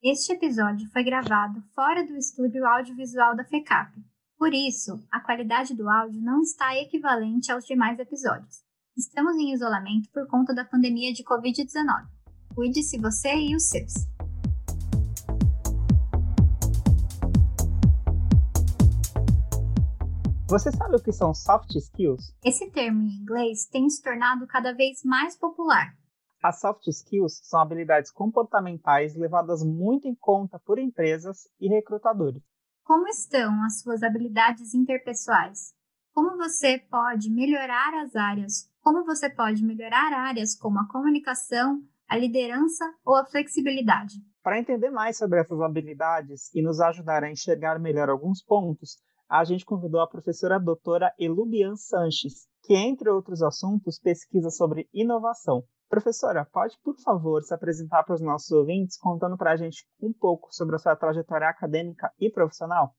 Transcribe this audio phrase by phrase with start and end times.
[0.00, 4.00] Este episódio foi gravado fora do estúdio audiovisual da FECAP.
[4.38, 8.62] Por isso, a qualidade do áudio não está equivalente aos demais episódios.
[8.96, 12.06] Estamos em isolamento por conta da pandemia de Covid-19.
[12.54, 13.92] Cuide-se você e os seus.
[20.48, 22.32] Você sabe o que são soft skills?
[22.44, 25.97] Esse termo em inglês tem se tornado cada vez mais popular.
[26.42, 32.42] As soft skills são habilidades comportamentais levadas muito em conta por empresas e recrutadores.
[32.84, 35.74] Como estão as suas habilidades interpessoais?
[36.14, 38.70] Como você pode melhorar as áreas?
[38.80, 44.14] Como você pode melhorar áreas como a comunicação, a liderança ou a flexibilidade?
[44.42, 48.96] Para entender mais sobre essas habilidades e nos ajudar a enxergar melhor alguns pontos,
[49.28, 55.64] a gente convidou a professora doutora Elubian Sanches, que, entre outros assuntos, pesquisa sobre inovação.
[55.88, 60.12] Professora, pode, por favor, se apresentar para os nossos ouvintes, contando para a gente um
[60.12, 62.94] pouco sobre a sua trajetória acadêmica e profissional?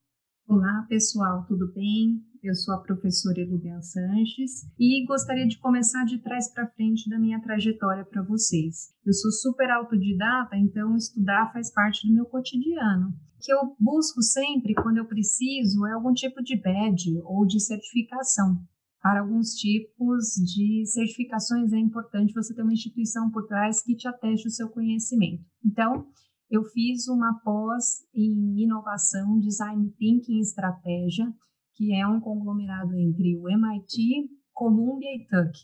[0.47, 2.25] Olá, pessoal, tudo bem?
[2.41, 7.19] Eu sou a professora Elubian Sanches e gostaria de começar de trás para frente da
[7.19, 8.91] minha trajetória para vocês.
[9.05, 13.09] Eu sou super autodidata, então estudar faz parte do meu cotidiano.
[13.09, 17.59] O que eu busco sempre, quando eu preciso, é algum tipo de badge ou de
[17.59, 18.57] certificação.
[19.01, 24.07] Para alguns tipos de certificações é importante você ter uma instituição por trás que te
[24.07, 25.43] ateste o seu conhecimento.
[25.65, 26.05] Então,
[26.49, 31.31] eu fiz uma pós em inovação, design thinking e estratégia,
[31.75, 35.57] que é um conglomerado entre o MIT, Columbia e Tuck,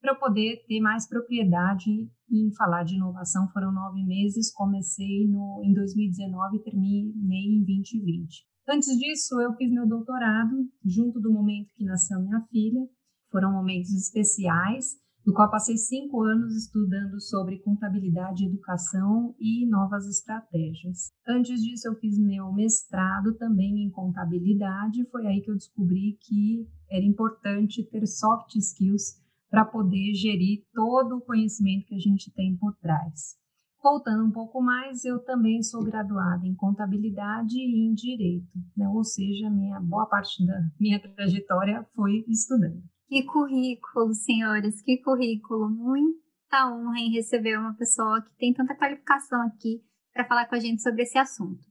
[0.00, 1.90] para poder ter mais propriedade
[2.30, 3.48] em falar de inovação.
[3.52, 8.51] Foram nove meses, comecei no, em 2019 e terminei em 2020.
[8.68, 12.88] Antes disso, eu fiz meu doutorado, junto do momento que nasceu minha filha.
[13.30, 14.96] Foram momentos especiais,
[15.26, 21.10] no qual passei cinco anos estudando sobre contabilidade, educação e novas estratégias.
[21.26, 25.08] Antes disso, eu fiz meu mestrado também em contabilidade.
[25.10, 29.20] Foi aí que eu descobri que era importante ter soft skills
[29.50, 33.41] para poder gerir todo o conhecimento que a gente tem por trás.
[33.82, 38.88] Voltando um pouco mais, eu também sou graduada em contabilidade e em direito, né?
[38.88, 42.80] ou seja, minha boa parte da minha trajetória foi estudando.
[43.08, 45.68] Que currículo, senhores, que currículo!
[45.68, 49.82] Muita honra em receber uma pessoa que tem tanta qualificação aqui
[50.12, 51.66] para falar com a gente sobre esse assunto.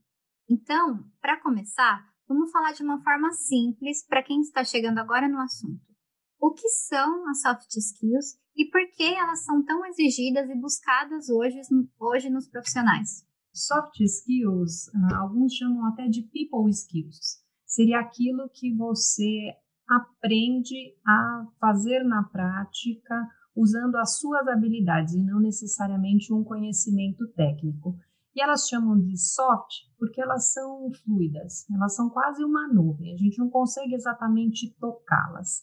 [0.50, 5.40] Então, para começar, vamos falar de uma forma simples para quem está chegando agora no
[5.40, 5.80] assunto.
[6.38, 11.28] O que são as soft skills e por que elas são tão exigidas e buscadas
[11.28, 11.60] hoje,
[11.98, 13.26] hoje nos profissionais?
[13.52, 17.42] Soft skills, ah, alguns chamam até de people skills.
[17.66, 19.54] Seria aquilo que você
[19.88, 23.14] aprende a fazer na prática
[23.54, 27.96] usando as suas habilidades e não necessariamente um conhecimento técnico.
[28.34, 33.18] E elas chamam de soft porque elas são fluidas, elas são quase uma nuvem, a
[33.18, 35.62] gente não consegue exatamente tocá-las.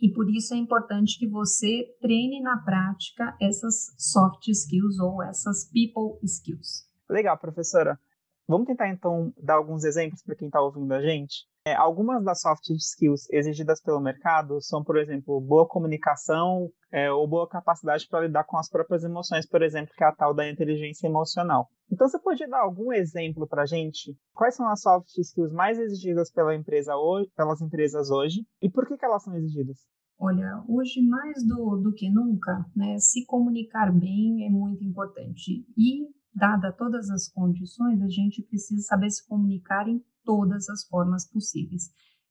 [0.00, 5.68] E por isso é importante que você treine na prática essas soft skills ou essas
[5.70, 6.86] people skills.
[7.10, 7.98] Legal, professora.
[8.46, 11.46] Vamos tentar então dar alguns exemplos para quem está ouvindo a gente.
[11.66, 17.28] É, algumas das soft skills exigidas pelo mercado são, por exemplo, boa comunicação é, ou
[17.28, 20.48] boa capacidade para lidar com as próprias emoções, por exemplo, que é a tal da
[20.48, 21.68] inteligência emocional.
[21.90, 24.16] Então, você pode dar algum exemplo para a gente?
[24.34, 28.86] Quais são as soft skills mais exigidas pela empresa hoje, pelas empresas hoje e por
[28.86, 29.78] que, que elas são exigidas?
[30.20, 35.64] Olha, hoje mais do, do que nunca, né, se comunicar bem é muito importante.
[35.76, 41.26] E, dada todas as condições, a gente precisa saber se comunicar em todas as formas
[41.26, 41.84] possíveis,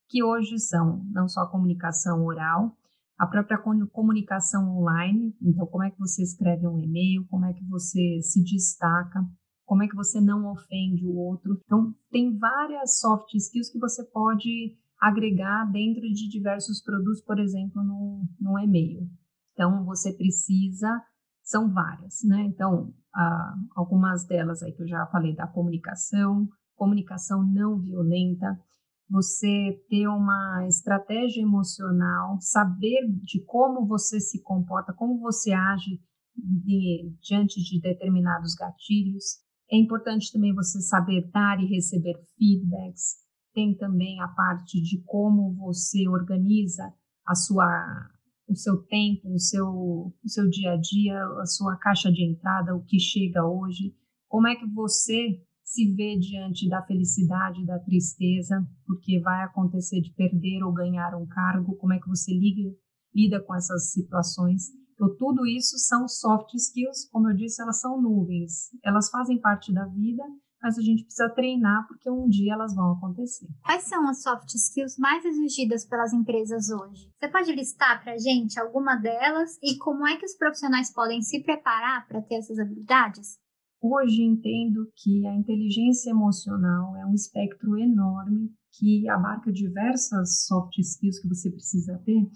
[0.08, 2.78] que hoje são não só a comunicação oral,
[3.18, 3.58] a própria
[3.91, 8.44] comunicação online, então como é que você escreve um e-mail, como é que você se
[8.44, 9.28] destaca,
[9.66, 11.59] como é que você não ofende o outro.
[11.66, 17.84] Então, tem várias soft skills que você pode agregar dentro de diversos produtos, por exemplo,
[17.84, 19.09] no, no e-mail.
[19.53, 21.03] Então, você precisa,
[21.44, 22.44] são várias, né?
[22.44, 26.47] Então, ah, algumas delas aí que eu já falei da comunicação,
[26.78, 28.58] comunicação não violenta,
[29.09, 36.00] você ter uma estratégia emocional, saber de como você se comporta, como você age
[36.35, 39.41] de, diante de determinados gatilhos,
[39.72, 43.16] é importante também você saber dar e receber feedbacks.
[43.53, 46.94] Tem também a parte de como você organiza
[47.26, 48.09] a sua,
[48.47, 52.76] o seu tempo, o seu, o seu dia a dia, a sua caixa de entrada,
[52.76, 53.94] o que chega hoje.
[54.30, 60.14] Como é que você se vê diante da felicidade, da tristeza, porque vai acontecer de
[60.14, 61.75] perder ou ganhar um cargo?
[61.75, 62.73] Como é que você liga,
[63.14, 64.69] lida com essas situações?
[64.93, 69.73] Então, tudo isso são soft skills, como eu disse, elas são nuvens, elas fazem parte
[69.73, 70.23] da vida,
[70.64, 73.47] mas a gente precisa treinar porque um dia elas vão acontecer.
[73.61, 77.11] Quais são as soft skills mais exigidas pelas empresas hoje?
[77.20, 81.22] Você pode listar para a gente alguma delas e como é que os profissionais podem
[81.22, 83.37] se preparar para ter essas habilidades?
[83.82, 91.20] Hoje entendo que a inteligência emocional é um espectro enorme que abarca diversas soft skills
[91.20, 92.28] que você precisa ter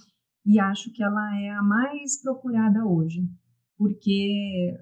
[0.45, 3.27] e acho que ela é a mais procurada hoje,
[3.77, 4.77] porque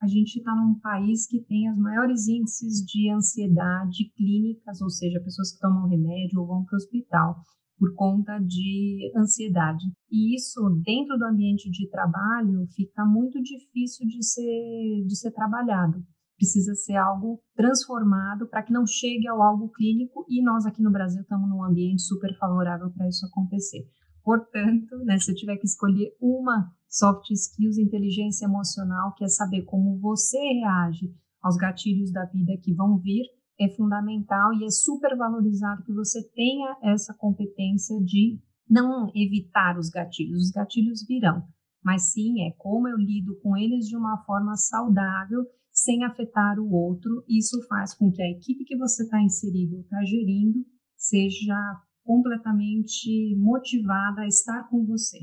[0.00, 5.20] a gente está num país que tem os maiores índices de ansiedade clínicas, ou seja,
[5.20, 7.42] pessoas que tomam remédio ou vão para o hospital
[7.80, 9.86] por conta de ansiedade.
[10.12, 16.04] E isso, dentro do ambiente de trabalho, fica muito difícil de ser, de ser trabalhado.
[16.36, 20.92] Precisa ser algo transformado para que não chegue ao algo clínico, e nós aqui no
[20.92, 23.88] Brasil estamos num ambiente super favorável para isso acontecer.
[24.22, 29.62] Portanto, né, se eu tiver que escolher uma soft skills, inteligência emocional, que é saber
[29.62, 33.24] como você reage aos gatilhos da vida que vão vir,
[33.60, 39.90] é fundamental e é super valorizado que você tenha essa competência de não evitar os
[39.90, 40.44] gatilhos.
[40.44, 41.42] Os gatilhos virão,
[41.84, 46.72] mas sim é como eu lido com eles de uma forma saudável, sem afetar o
[46.72, 47.22] outro.
[47.28, 50.64] Isso faz com que a equipe que você está inserido ou está gerindo
[50.96, 51.56] seja
[52.02, 55.18] completamente motivada a estar com você.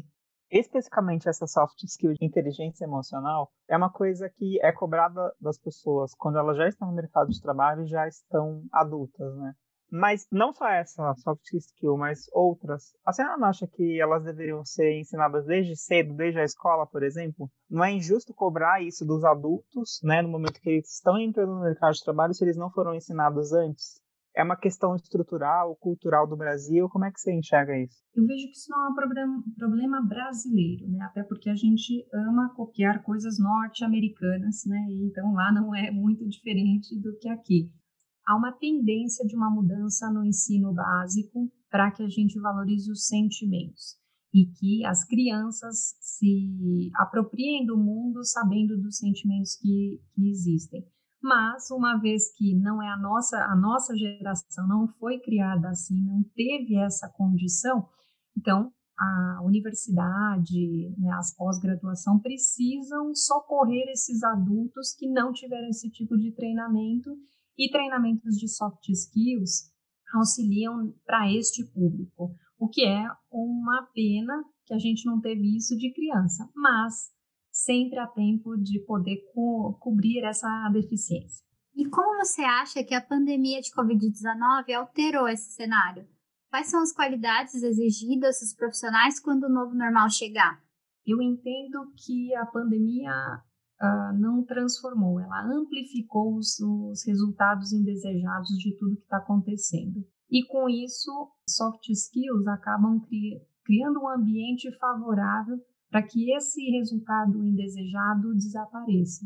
[0.50, 6.14] Especificamente essa soft skill de inteligência emocional é uma coisa que é cobrada das pessoas
[6.16, 9.54] quando elas já estão no mercado de trabalho e já estão adultas, né?
[9.90, 12.94] Mas não só essa soft skill, mas outras.
[13.06, 17.04] A senhora não acha que elas deveriam ser ensinadas desde cedo, desde a escola, por
[17.04, 17.50] exemplo?
[17.70, 21.62] Não é injusto cobrar isso dos adultos, né, no momento que eles estão entrando no
[21.62, 24.02] mercado de trabalho, se eles não foram ensinados antes?
[24.38, 26.88] É uma questão estrutural, cultural do Brasil?
[26.90, 27.98] Como é que você enxerga isso?
[28.14, 31.06] Eu vejo que isso não é um problema, brasileiro, né?
[31.06, 34.78] Até porque a gente ama copiar coisas norte-americanas, né?
[35.02, 37.72] Então lá não é muito diferente do que aqui.
[38.28, 43.08] Há uma tendência de uma mudança no ensino básico para que a gente valorize os
[43.08, 43.98] sentimentos
[44.32, 50.86] e que as crianças se apropriem do mundo sabendo dos sentimentos que, que existem.
[51.22, 56.00] Mas uma vez que não é a nossa, a nossa geração não foi criada assim,
[56.04, 57.88] não teve essa condição,
[58.38, 66.18] então a universidade, né, as pós-graduação precisam socorrer esses adultos que não tiveram esse tipo
[66.18, 67.12] de treinamento
[67.58, 69.72] e treinamentos de soft skills
[70.16, 75.78] auxiliam para este público, o que é uma pena que a gente não teve isso
[75.78, 77.12] de criança, mas
[77.64, 81.44] sempre há tempo de poder co cobrir essa deficiência.
[81.76, 86.08] E como você acha que a pandemia de Covid-19 alterou esse cenário?
[86.50, 90.62] Quais são as qualidades exigidas dos profissionais quando o novo normal chegar?
[91.06, 93.12] Eu entendo que a pandemia
[93.82, 100.06] uh, não transformou, ela amplificou os, os resultados indesejados de tudo que está acontecendo.
[100.30, 101.12] E com isso,
[101.48, 105.58] soft skills acabam cri criando um ambiente favorável
[105.90, 109.26] para que esse resultado indesejado desapareça.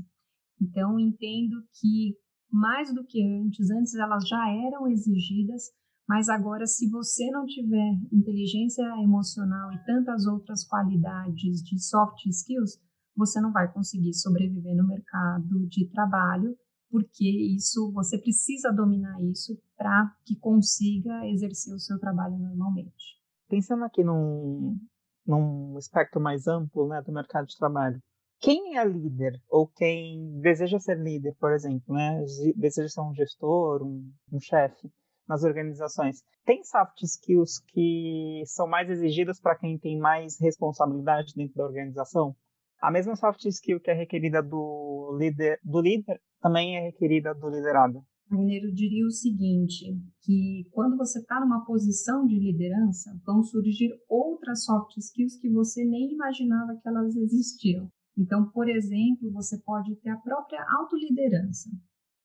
[0.62, 2.16] Então, entendo que
[2.52, 5.72] mais do que antes, antes elas já eram exigidas,
[6.08, 12.78] mas agora, se você não tiver inteligência emocional e tantas outras qualidades de soft skills,
[13.16, 16.56] você não vai conseguir sobreviver no mercado de trabalho,
[16.90, 23.22] porque isso você precisa dominar isso para que consiga exercer o seu trabalho normalmente.
[23.48, 24.78] Pensando aqui num,
[25.26, 28.00] num espectro mais amplo né, do mercado de trabalho.
[28.40, 32.24] Quem é líder ou quem deseja ser líder, por exemplo, né,
[32.56, 34.92] deseja ser um gestor, um, um chefe
[35.28, 41.56] nas organizações, tem soft skills que são mais exigidas para quem tem mais responsabilidade dentro
[41.56, 42.36] da organização?
[42.82, 47.48] A mesma soft skill que é requerida do líder, do líder também é requerida do
[47.48, 48.04] liderado.
[48.38, 49.86] Mineiro diria o seguinte,
[50.22, 55.84] que quando você está numa posição de liderança, vão surgir outras soft skills que você
[55.84, 57.92] nem imaginava que elas existiam.
[58.18, 61.70] Então, por exemplo, você pode ter a própria autoliderança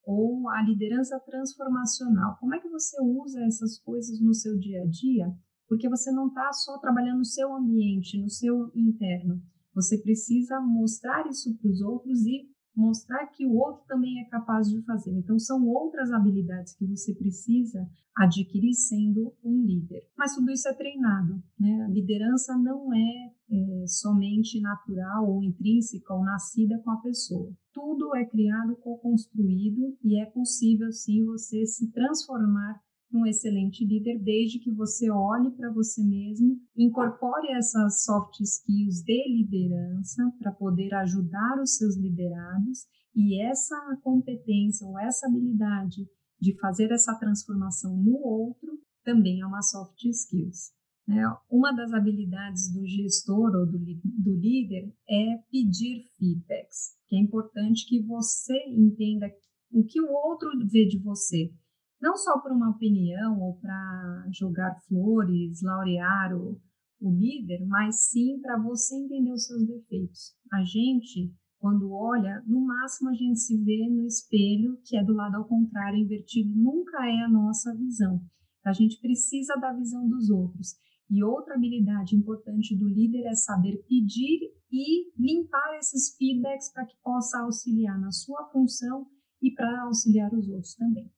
[0.05, 2.37] ou a liderança transformacional.
[2.39, 5.27] Como é que você usa essas coisas no seu dia a dia?
[5.67, 9.41] Porque você não está só trabalhando no seu ambiente, no seu interno.
[9.75, 14.69] Você precisa mostrar isso para os outros e mostrar que o outro também é capaz
[14.69, 15.11] de fazer.
[15.11, 20.03] Então, são outras habilidades que você precisa adquirir sendo um líder.
[20.15, 21.85] Mas tudo isso é treinado, né?
[21.85, 27.51] A liderança não é, é somente natural ou intrínseca ou nascida com a pessoa.
[27.73, 32.79] Tudo é criado, co-construído e é possível sim você se transformar
[33.13, 39.27] um excelente líder desde que você olhe para você mesmo, incorpore essas soft skills de
[39.29, 42.85] liderança para poder ajudar os seus liderados
[43.15, 46.07] E essa competência ou essa habilidade
[46.39, 50.71] de fazer essa transformação no outro também é uma soft skills.
[51.07, 51.23] Né?
[51.49, 57.87] Uma das habilidades do gestor ou do, do líder é pedir feedbacks, que é importante
[57.87, 59.31] que você entenda
[59.71, 61.51] o que o outro vê de você,
[62.01, 66.59] não só por uma opinião ou para jogar flores, laurear o,
[67.01, 70.35] o líder, mas sim para você entender os seus defeitos.
[70.53, 75.13] A gente, quando olha, no máximo a gente se vê no espelho, que é do
[75.13, 78.21] lado ao contrário, invertido, nunca é a nossa visão.
[78.63, 80.75] A gente precisa da visão dos outros.
[81.09, 84.39] E outra habilidade importante do líder é saber pedir
[84.69, 89.07] e limpar esses feedbacks para que possa auxiliar na sua função
[89.41, 91.09] e para auxiliar os outros também.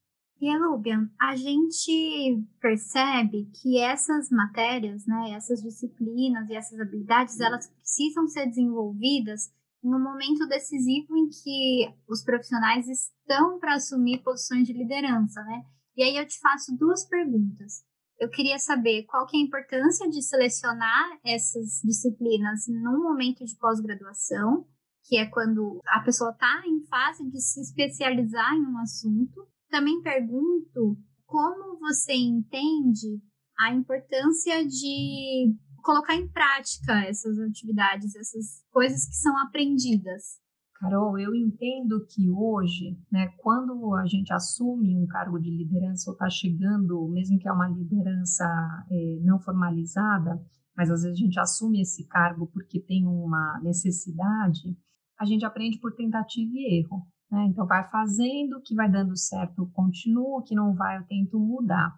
[0.41, 7.67] E Elubian, a gente percebe que essas matérias, né, essas disciplinas e essas habilidades, elas
[7.67, 9.51] precisam ser desenvolvidas
[9.83, 15.63] no momento decisivo em que os profissionais estão para assumir posições de liderança, né?
[15.95, 17.83] E aí eu te faço duas perguntas.
[18.17, 23.55] Eu queria saber qual que é a importância de selecionar essas disciplinas num momento de
[23.57, 24.65] pós-graduação,
[25.05, 30.01] que é quando a pessoa está em fase de se especializar em um assunto, também
[30.01, 33.21] pergunto como você entende
[33.57, 40.39] a importância de colocar em prática essas atividades, essas coisas que são aprendidas.
[40.75, 46.13] Carol, eu entendo que hoje, né, quando a gente assume um cargo de liderança ou
[46.13, 48.45] está chegando, mesmo que é uma liderança
[48.89, 50.41] é, não formalizada,
[50.75, 54.77] mas às vezes a gente assume esse cargo porque tem uma necessidade,
[55.19, 57.05] a gente aprende por tentativa e erro.
[57.31, 57.45] Né?
[57.45, 61.39] Então, vai fazendo, o que vai dando certo, continuo, o que não vai, eu tento
[61.39, 61.95] mudar.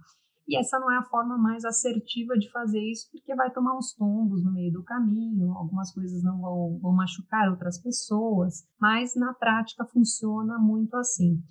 [0.47, 3.93] E essa não é a forma mais assertiva de fazer isso, porque vai tomar uns
[3.93, 9.33] tombos no meio do caminho, algumas coisas não vão, vão machucar outras pessoas, mas na
[9.33, 11.41] prática funciona muito assim.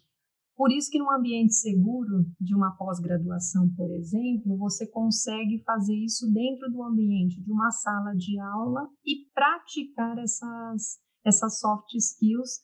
[0.54, 6.30] Por isso que num ambiente seguro de uma pós-graduação, por exemplo, você consegue fazer isso
[6.30, 12.60] dentro do ambiente de uma sala de aula e praticar essas, essas soft skills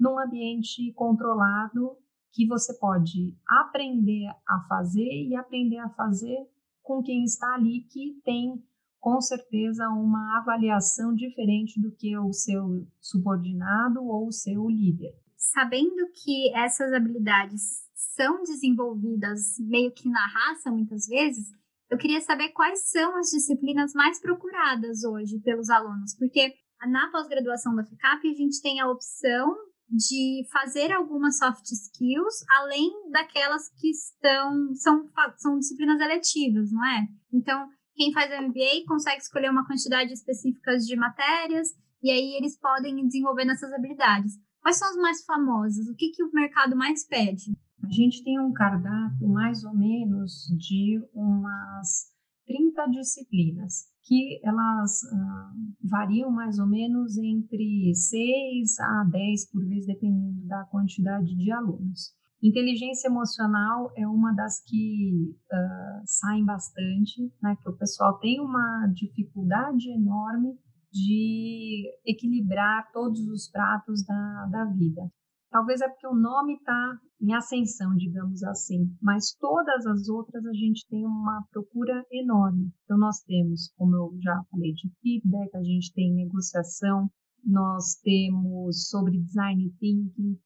[0.00, 1.96] num ambiente controlado
[2.32, 6.48] que você pode aprender a fazer e aprender a fazer
[6.82, 8.64] com quem está ali que tem
[8.98, 15.14] com certeza uma avaliação diferente do que o seu subordinado ou o seu líder.
[15.36, 21.48] Sabendo que essas habilidades são desenvolvidas meio que na raça muitas vezes,
[21.90, 26.54] eu queria saber quais são as disciplinas mais procuradas hoje pelos alunos, porque
[26.88, 29.56] na pós-graduação da FICAP a gente tem a opção
[29.90, 37.08] de fazer algumas soft skills além daquelas que estão são, são disciplinas eletivas, não é?
[37.32, 41.68] Então, quem faz MBA consegue escolher uma quantidade específica de matérias
[42.02, 44.32] e aí eles podem desenvolver nessas habilidades.
[44.62, 45.86] Quais são as mais famosas?
[45.88, 47.52] O que, que o mercado mais pede?
[47.82, 52.10] A gente tem um cardápio mais ou menos de umas
[52.50, 59.86] 30 disciplinas que elas uh, variam mais ou menos entre 6 a 10 por vez,
[59.86, 62.12] dependendo da quantidade de alunos.
[62.42, 68.88] Inteligência emocional é uma das que uh, saem bastante, né, que o pessoal tem uma
[68.94, 70.58] dificuldade enorme
[70.90, 75.02] de equilibrar todos os pratos da, da vida.
[75.50, 80.52] Talvez é porque o nome está em ascensão, digamos assim, mas todas as outras a
[80.52, 82.72] gente tem uma procura enorme.
[82.84, 87.10] Então, nós temos, como eu já falei, de feedback, a gente tem negociação,
[87.44, 90.38] nós temos sobre design thinking,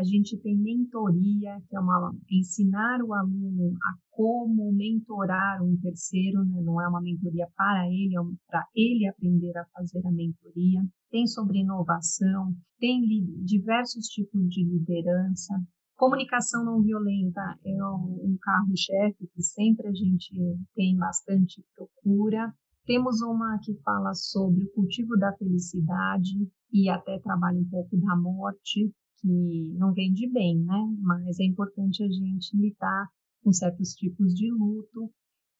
[0.00, 6.42] a gente tem mentoria, que é uma ensinar o aluno a como mentorar um terceiro,
[6.42, 6.62] né?
[6.62, 10.80] não é uma mentoria para ele, é para ele aprender a fazer a mentoria.
[11.10, 13.02] Tem sobre inovação, tem
[13.44, 15.54] diversos tipos de liderança.
[15.96, 20.32] Comunicação não violenta é um carro-chefe que sempre a gente
[20.74, 22.54] tem bastante procura.
[22.86, 28.16] Temos uma que fala sobre o cultivo da felicidade e até trabalha um pouco da
[28.16, 30.96] morte que não vende bem, né?
[31.00, 33.08] Mas é importante a gente lidar
[33.42, 35.10] com certos tipos de luto.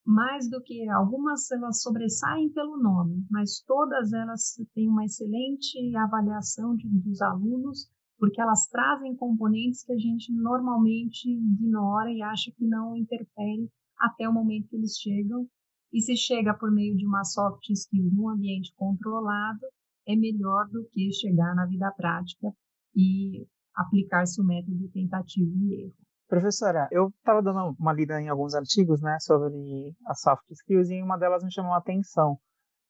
[0.05, 6.75] Mais do que algumas, elas sobressaem pelo nome, mas todas elas têm uma excelente avaliação
[6.75, 7.87] de, dos alunos,
[8.19, 14.29] porque elas trazem componentes que a gente normalmente ignora e acha que não interfere até
[14.29, 15.47] o momento que eles chegam.
[15.93, 19.67] E se chega por meio de uma soft skill num ambiente controlado,
[20.07, 22.55] é melhor do que chegar na vida prática
[22.95, 25.95] e aplicar-se o método tentativa e erro.
[26.29, 31.03] Professora, eu estava dando uma lida em alguns artigos né, sobre as soft skills e
[31.03, 32.39] uma delas me chamou a atenção.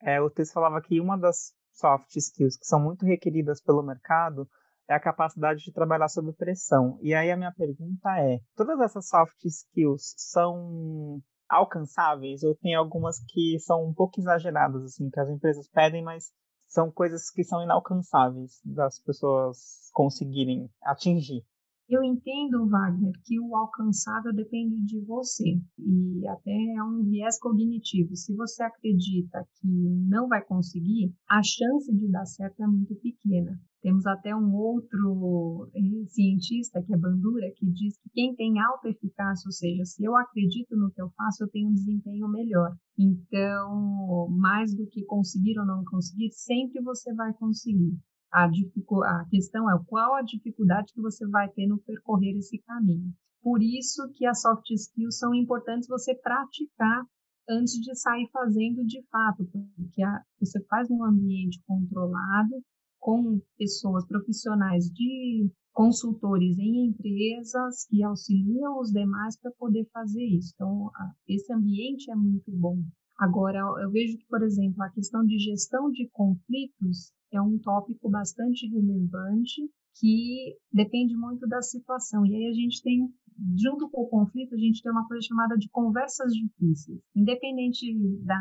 [0.02, 4.46] É, o texto falava que uma das soft skills que são muito requeridas pelo mercado
[4.88, 6.98] é a capacidade de trabalhar sob pressão.
[7.00, 13.16] E aí a minha pergunta é: todas essas soft skills são alcançáveis ou tem algumas
[13.28, 16.30] que são um pouco exageradas assim, que as empresas pedem, mas
[16.70, 21.44] são coisas que são inalcançáveis das pessoas conseguirem atingir?
[21.88, 28.14] Eu entendo, Wagner, que o alcançável depende de você e até é um viés cognitivo.
[28.14, 33.60] Se você acredita que não vai conseguir, a chance de dar certo é muito pequena.
[33.82, 38.88] Temos até um outro eh, cientista, que é Bandura, que diz que quem tem alta
[38.90, 42.76] eficácia, ou seja, se eu acredito no que eu faço, eu tenho um desempenho melhor.
[42.98, 47.98] Então, mais do que conseguir ou não conseguir, sempre você vai conseguir.
[48.32, 53.12] A, a questão é qual a dificuldade que você vai ter no percorrer esse caminho.
[53.42, 57.04] Por isso que as soft skills são importantes você praticar
[57.48, 59.44] antes de sair fazendo de fato,
[59.74, 62.62] porque a, você faz num ambiente controlado,
[63.00, 70.52] com pessoas profissionais de consultores em empresas que auxiliam os demais para poder fazer isso.
[70.54, 70.90] Então,
[71.26, 72.78] esse ambiente é muito bom.
[73.18, 78.08] Agora, eu vejo que, por exemplo, a questão de gestão de conflitos é um tópico
[78.10, 82.24] bastante relevante que depende muito da situação.
[82.24, 83.12] E aí a gente tem,
[83.56, 87.00] junto com o conflito, a gente tem uma coisa chamada de conversas difíceis.
[87.14, 87.86] Independente
[88.24, 88.40] da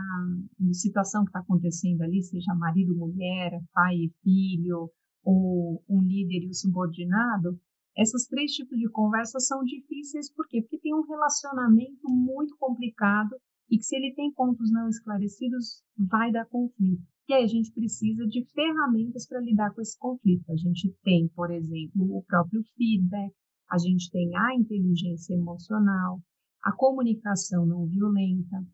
[0.71, 4.89] situação que está acontecendo ali, seja marido, mulher, pai e filho,
[5.23, 7.59] ou um líder e o subordinado,
[7.97, 10.61] essas três tipos de conversas são difíceis, por quê?
[10.61, 13.35] Porque tem um relacionamento muito complicado
[13.69, 17.03] e que se ele tem pontos não esclarecidos, vai dar conflito.
[17.27, 20.49] E aí a gente precisa de ferramentas para lidar com esse conflito.
[20.49, 23.33] A gente tem, por exemplo, o próprio feedback,
[23.71, 26.19] a gente tem a inteligência emocional,
[26.63, 28.65] a comunicação não violenta,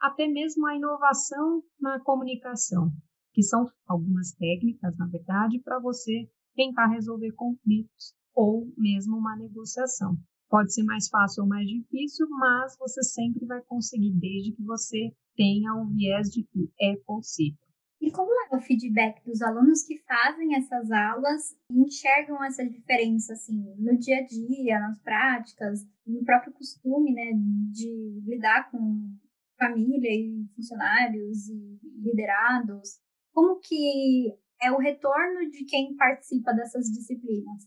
[0.00, 2.90] até mesmo a inovação na comunicação,
[3.32, 10.16] que são algumas técnicas, na verdade, para você tentar resolver conflitos ou mesmo uma negociação.
[10.48, 15.12] Pode ser mais fácil ou mais difícil, mas você sempre vai conseguir, desde que você
[15.36, 17.63] tenha o viés de que é possível.
[18.04, 23.32] E como é o feedback dos alunos que fazem essas aulas e enxergam essa diferença,
[23.32, 27.32] assim, no dia a dia, nas práticas, no próprio costume, né,
[27.72, 29.10] de lidar com
[29.58, 33.00] família e funcionários e liderados?
[33.32, 37.66] Como que é o retorno de quem participa dessas disciplinas?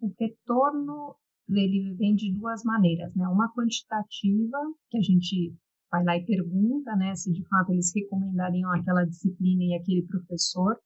[0.00, 1.14] O retorno
[1.48, 3.28] ele vem de duas maneiras, né?
[3.28, 4.58] Uma quantitativa,
[4.90, 5.54] que a gente
[5.90, 10.76] vai lá e pergunta, né, se de fato eles recomendariam aquela disciplina e aquele professor.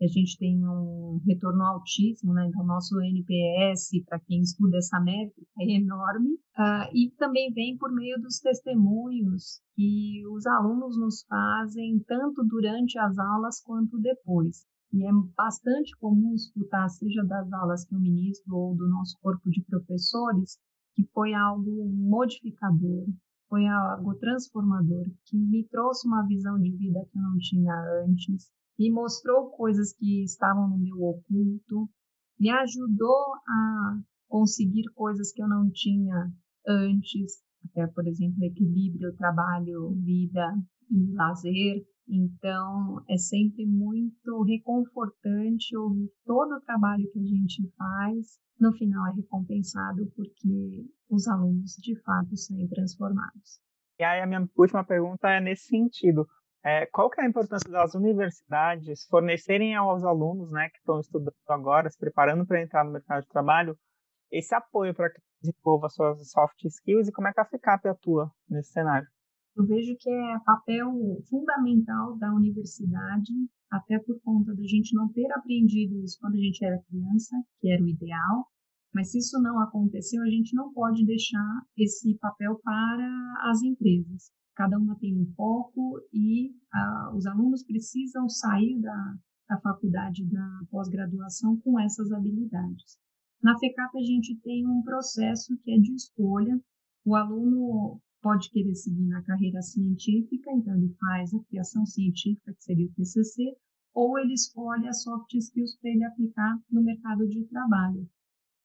[0.00, 2.46] E a gente tem um retorno altíssimo, né?
[2.46, 6.34] Então, nosso NPS, para quem estuda essa métrica, é enorme.
[6.56, 12.96] Uh, e também vem por meio dos testemunhos que os alunos nos fazem, tanto durante
[12.96, 14.64] as aulas quanto depois.
[14.92, 19.50] E é bastante comum escutar, seja das aulas que eu ministro ou do nosso corpo
[19.50, 20.58] de professores,
[20.94, 23.06] que foi algo modificador,
[23.48, 28.50] foi algo transformador, que me trouxe uma visão de vida que eu não tinha antes,
[28.78, 31.88] me mostrou coisas que estavam no meu oculto,
[32.38, 36.30] me ajudou a conseguir coisas que eu não tinha
[36.66, 40.54] antes, até, por exemplo, equilíbrio, trabalho, vida
[40.90, 41.84] e lazer.
[42.08, 49.06] Então, é sempre muito reconfortante ouvir todo o trabalho que a gente faz no final
[49.08, 53.60] é recompensado porque os alunos de fato saem transformados.
[53.98, 56.26] E aí a minha última pergunta é nesse sentido.
[56.64, 61.34] É, qual que é a importância das universidades fornecerem aos alunos né, que estão estudando
[61.48, 63.78] agora, se preparando para entrar no mercado de trabalho,
[64.30, 68.30] esse apoio para que desenvolva suas soft skills e como é que a FICAP atua
[68.48, 69.08] nesse cenário?
[69.58, 70.88] Eu vejo que é papel
[71.28, 73.32] fundamental da universidade
[73.68, 77.68] até por conta da gente não ter aprendido isso quando a gente era criança, que
[77.68, 78.46] era o ideal.
[78.94, 84.30] Mas se isso não aconteceu, a gente não pode deixar esse papel para as empresas.
[84.54, 89.16] Cada uma tem um foco e ah, os alunos precisam sair da,
[89.48, 92.96] da faculdade da pós-graduação com essas habilidades.
[93.42, 96.56] Na FECAP, a gente tem um processo que é de escolha.
[97.04, 102.62] O aluno pode querer seguir na carreira científica, então ele faz a criação científica, que
[102.62, 103.56] seria o TCC,
[103.94, 108.06] ou ele escolhe as soft skills para ele aplicar no mercado de trabalho.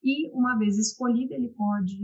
[0.04, 1.98] E, uma vez escolhido, ele pode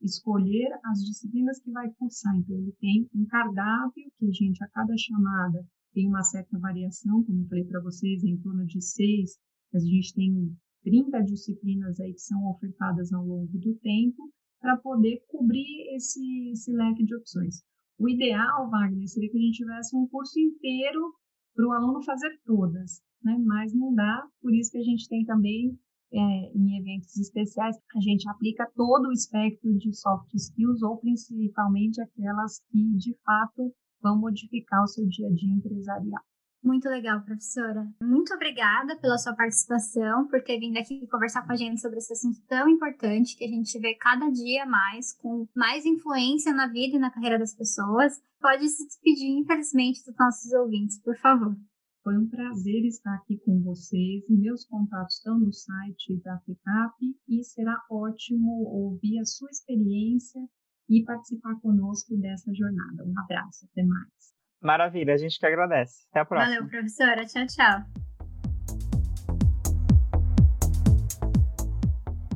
[0.00, 2.34] escolher as disciplinas que vai cursar.
[2.34, 7.22] Então, ele tem um cardápio que a gente, a cada chamada, tem uma certa variação,
[7.24, 9.38] como eu falei para vocês, em torno de seis,
[9.70, 14.32] mas a gente tem 30 disciplinas aí que são ofertadas ao longo do tempo,
[14.66, 17.62] para poder cobrir esse, esse leque de opções.
[18.00, 21.14] O ideal, Wagner, seria que a gente tivesse um curso inteiro
[21.54, 23.38] para o aluno fazer todas, né?
[23.46, 25.78] mas não dá, por isso que a gente tem também
[26.12, 32.00] é, em eventos especiais, a gente aplica todo o espectro de soft skills ou principalmente
[32.00, 36.22] aquelas que de fato vão modificar o seu dia a dia empresarial.
[36.62, 37.86] Muito legal, professora.
[38.02, 42.12] Muito obrigada pela sua participação, por ter vindo aqui conversar com a gente sobre esse
[42.12, 46.96] assunto tão importante que a gente vê cada dia mais, com mais influência na vida
[46.96, 48.20] e na carreira das pessoas.
[48.40, 51.56] Pode se despedir, infelizmente, dos nossos ouvintes, por favor.
[52.02, 54.22] Foi um prazer estar aqui com vocês.
[54.28, 56.94] Meus contatos estão no site da FECAP
[57.28, 60.40] e será ótimo ouvir a sua experiência
[60.88, 63.04] e participar conosco dessa jornada.
[63.04, 64.35] Um abraço, até mais.
[64.62, 66.06] Maravilha, a gente que agradece.
[66.10, 66.54] Até a próxima.
[66.54, 67.26] Valeu, professora.
[67.26, 67.82] Tchau, tchau.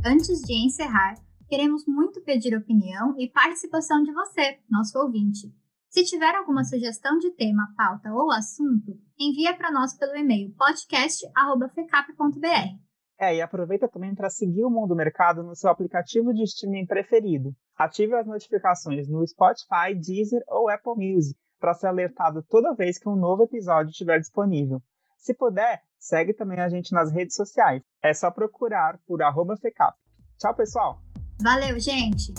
[0.04, 1.14] Antes de encerrar,
[1.48, 5.52] queremos muito pedir opinião e participação de você, nosso ouvinte.
[5.90, 12.78] Se tiver alguma sugestão de tema, pauta ou assunto, envia para nós pelo e-mail podcast@fecap.br.
[13.18, 17.54] É, e aproveita também para seguir o Mundo Mercado no seu aplicativo de streaming preferido.
[17.76, 23.08] Ative as notificações no Spotify, Deezer ou Apple Music para ser alertado toda vez que
[23.08, 24.82] um novo episódio estiver disponível.
[25.18, 27.82] Se puder, segue também a gente nas redes sociais.
[28.02, 29.94] É só procurar por arroba FECAP.
[30.38, 30.98] Tchau, pessoal!
[31.42, 32.32] Valeu, gente!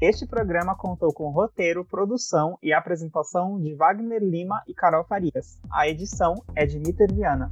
[0.00, 5.58] Este programa contou com roteiro, produção e apresentação de Wagner Lima e Carol Farias.
[5.72, 7.50] A edição é de Niter Viana.